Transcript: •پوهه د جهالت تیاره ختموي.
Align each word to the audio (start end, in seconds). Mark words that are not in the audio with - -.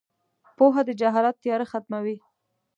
•پوهه 0.57 0.81
د 0.87 0.89
جهالت 0.99 1.35
تیاره 1.43 1.65
ختموي. 1.71 2.17